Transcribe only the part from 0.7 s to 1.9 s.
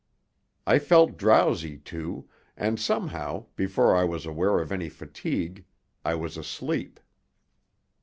felt drowsy,